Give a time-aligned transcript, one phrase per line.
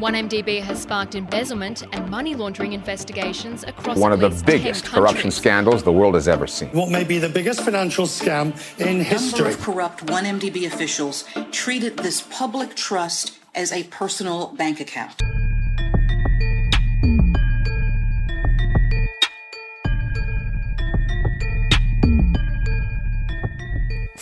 [0.00, 4.00] 1MDB has sparked embezzlement and money laundering investigations across the world.
[4.00, 6.70] one of the biggest corruption scandals the world has ever seen.
[6.70, 9.52] What may be the biggest financial scam in number history.
[9.52, 15.20] of corrupt 1MDB officials treated this public trust as a personal bank account.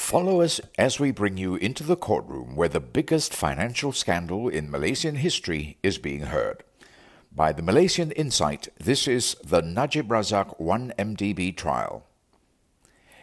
[0.08, 4.70] Follow us as we bring you into the courtroom where the biggest financial scandal in
[4.70, 6.64] Malaysian history is being heard.
[7.30, 12.06] By the Malaysian Insight, this is the Najib Razak 1MDB trial.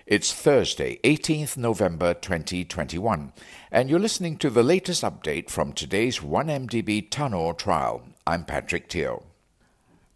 [0.05, 3.33] It's Thursday, 18th November 2021,
[3.71, 8.03] and you're listening to the latest update from today's 1MDB Tanore trial.
[8.27, 9.23] I'm Patrick Teo.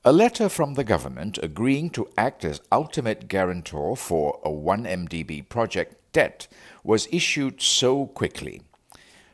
[0.05, 6.13] A letter from the government agreeing to act as ultimate guarantor for a 1MDB project
[6.13, 6.47] debt
[6.85, 8.61] was issued so quickly.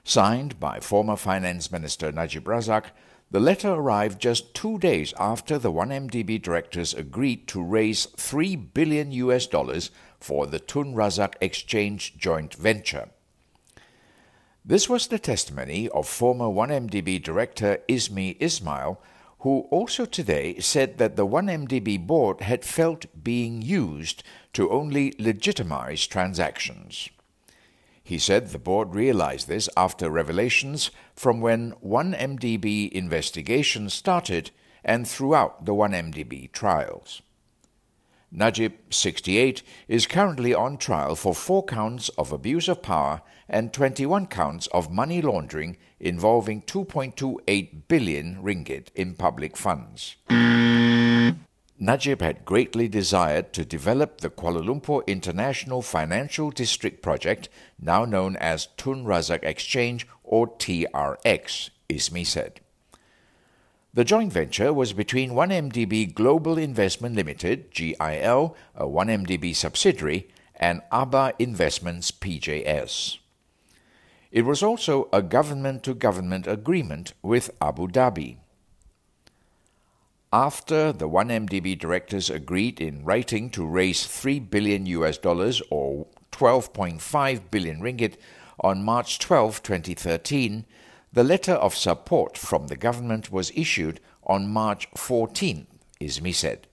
[0.03, 2.85] Signed by former Finance Minister Najib Razak,
[3.29, 9.11] the letter arrived just two days after the 1MDB directors agreed to raise 3 billion
[9.11, 13.09] US dollars for the Tun Razak Exchange joint venture.
[14.63, 18.99] This was the testimony of former 1MDB director Ismee Ismail,
[19.45, 26.07] who also today said that the 1MDB board had felt being used to only legitimize
[26.07, 27.09] transactions.
[28.03, 34.49] He said the board realized this after revelations from when 1MDB investigations started
[34.83, 37.21] and throughout the 1MDB trials.
[38.37, 44.27] Najib, 68, is currently on trial for four counts of abuse of power and 21
[44.27, 50.17] counts of money laundering involving 2.28 billion ringgit in public funds.
[51.79, 57.47] Najib had greatly desired to develop the Kuala Lumpur International Financial District project,
[57.79, 62.59] now known as Tun Razak Exchange or TRX, Ismee said.
[63.95, 71.31] The joint venture was between 1MDB Global Investment Limited, GIL, a 1MDB subsidiary, and Aabar
[71.39, 73.19] Investments PJS.
[74.33, 78.35] It was also a government to government agreement with Abu Dhabi.
[80.33, 87.49] After the 1MDB directors agreed in writing to raise 3 billion US dollars or 12.5
[87.49, 88.15] billion ringgit
[88.59, 90.65] on March 12, 2013,
[91.15, 95.65] the letter of support from the government was issued on March 14,
[96.01, 96.67] Ismee said.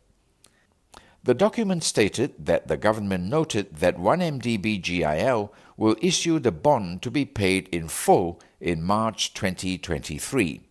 [1.22, 7.24] The document stated that the government noted that 1MDBGIL will issue the bond to be
[7.24, 10.62] paid in full in March 2023.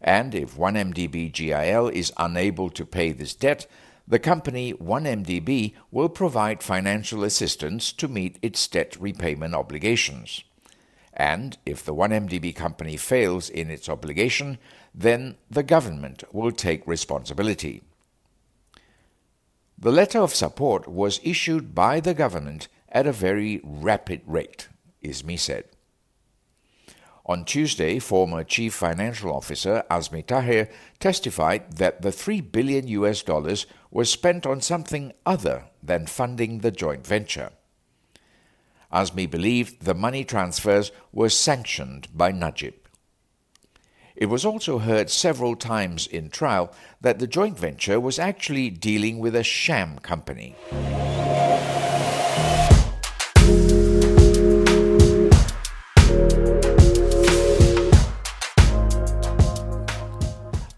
[0.00, 3.66] And if 1MDBGIL is unable to pay this debt,
[4.08, 10.44] the company 1MDB will provide financial assistance to meet its debt repayment obligations.
[11.16, 14.58] And if the 1MDB company fails in its obligation,
[14.94, 17.82] then the government will take responsibility.
[19.78, 24.68] The letter of support was issued by the government at a very rapid rate,
[25.02, 25.64] Ismee said.
[27.24, 30.68] On Tuesday, former Chief Financial Officer Azmi Tahir
[31.00, 36.70] testified that the 3 billion US dollars was spent on something other than funding the
[36.70, 37.50] joint venture.
[38.92, 42.74] Azmi believed the money transfers were sanctioned by Najib.
[44.14, 49.18] It was also heard several times in trial that the joint venture was actually dealing
[49.18, 50.56] with a sham company.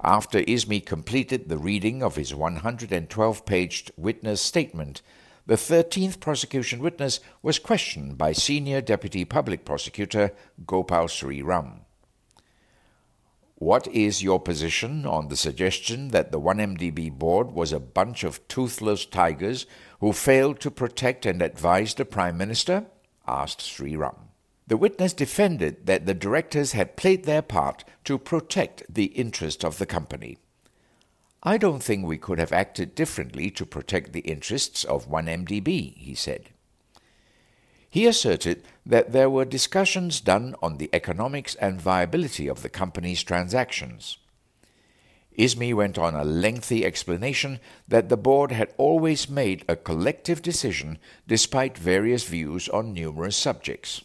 [0.02, 5.02] After Ismee completed the reading of his 112 paged witness statement,
[5.48, 10.32] the 13th prosecution witness was questioned by Senior Deputy Public Prosecutor
[10.66, 11.86] Gopal Sri Ram.
[13.54, 18.46] What is your position on the suggestion that the 1MDB board was a bunch of
[18.46, 19.64] toothless tigers
[20.00, 22.84] who failed to protect and advise the Prime Minister?
[23.26, 24.28] asked Sri Ram.
[24.66, 29.78] The witness defended that the directors had played their part to protect the interest of
[29.78, 30.36] the company.
[31.42, 36.14] I don't think we could have acted differently to protect the interests of 1MDB, he
[36.14, 36.50] said.
[37.90, 43.22] He asserted that there were discussions done on the economics and viability of the company's
[43.22, 44.18] transactions.
[45.38, 50.98] Ismee went on a lengthy explanation that the board had always made a collective decision
[51.28, 54.02] despite various views on numerous subjects.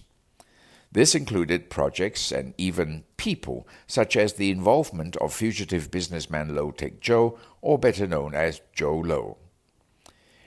[0.93, 6.99] This included projects and even people, such as the involvement of fugitive businessman Low Taek
[6.99, 9.37] Jho, or better known as Jho Low.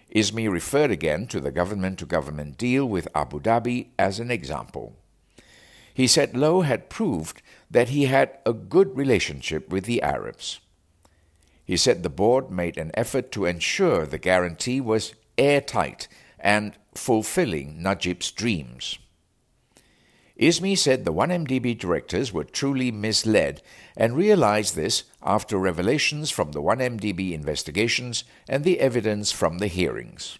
[0.09, 4.95] Ismee referred again to the government to government deal with Abu Dhabi as an example.
[5.93, 10.61] He said Low had proved that he had a good relationship with the Arabs.
[11.65, 16.07] He said the board made an effort to ensure the guarantee was airtight
[16.39, 19.01] and fulfilling Najib's dreams.
[20.39, 23.63] ISMEE said the 1MDB directors were truly misled
[23.97, 30.39] and realized this after revelations from the 1MDB investigations and the evidence from the hearings.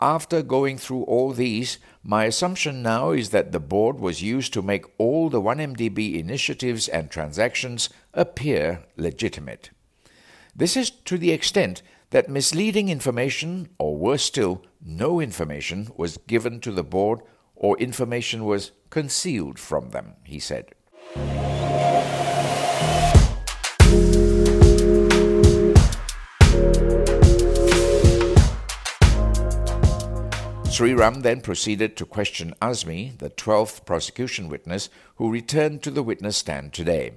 [0.00, 4.60] After going through all these, my assumption now is that the board was used to
[4.60, 9.70] make all the 1MDB initiatives and transactions appear legitimate.
[10.56, 16.58] This is to the extent that misleading information, or worse still, no information, was given
[16.60, 17.20] to the board
[17.62, 20.74] or information was concealed from them, he said.
[30.72, 36.38] Sriram then proceeded to question Azmi, the 12th prosecution witness who returned to the witness
[36.38, 37.12] stand today.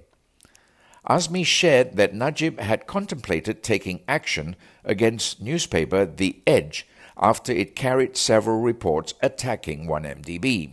[1.09, 6.85] Azmi shared that Najib had contemplated taking action against newspaper The Edge
[7.17, 10.71] after it carried several reports attacking 1MDB.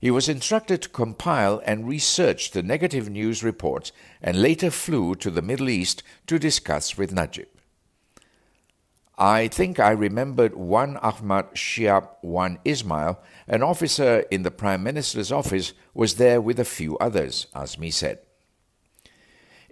[0.00, 5.30] He was instructed to compile and research the negative news reports and later flew to
[5.30, 7.46] the Middle East to discuss with Najib.
[9.16, 15.30] I think I remembered one Ahmad Shiab, one Ismail, an officer in the Prime Minister's
[15.30, 18.18] office, was there with a few others, Azmi said.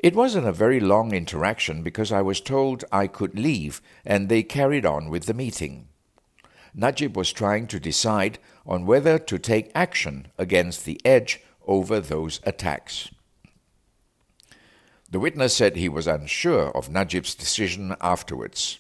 [0.02, 4.43] It wasn't a very long interaction because I was told I could leave and they
[4.43, 5.88] carried on with the meeting.
[6.73, 12.41] Najib was trying to decide on whether to take action against the Edge over those
[12.44, 13.11] attacks.
[15.11, 18.79] The witness said he was unsure of Najib's decision afterwards.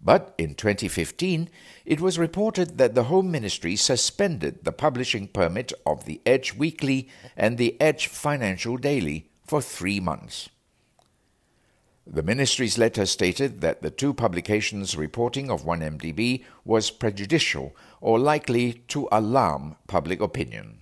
[0.00, 1.50] But in 2015,
[1.84, 7.10] it was reported that the Home Ministry suspended the publishing permit of the Edge Weekly
[7.36, 10.48] and the Edge Financial Daily for three months.
[12.06, 18.72] The ministry's letter stated that the two publications' reporting of 1MDB was prejudicial or likely
[18.88, 20.80] to alarm public opinion.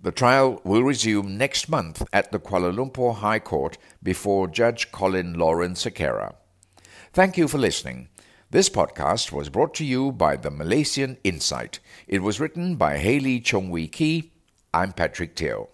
[0.00, 5.34] The trial will resume next month at the Kuala Lumpur High Court before Judge Collin
[5.34, 6.36] Lawrence Sequerah.
[7.12, 8.08] Thank you for listening.
[8.50, 11.80] This podcast was brought to you by the Malaysian Insight.
[12.06, 14.32] It was written by Haley Chung Wee Kee.
[14.72, 15.68] I'm Patrick Teo.